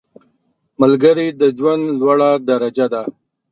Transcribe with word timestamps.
ملګری 0.81 1.27
د 1.39 1.41
ژوند 1.57 1.83
لوړه 1.99 2.29
درجه 2.49 2.85
ده 2.93 3.01